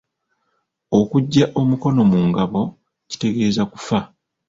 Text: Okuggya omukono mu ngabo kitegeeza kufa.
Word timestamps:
Okuggya 0.99 1.45
omukono 1.59 2.01
mu 2.11 2.19
ngabo 2.29 2.61
kitegeeza 3.09 3.63
kufa. 3.73 3.99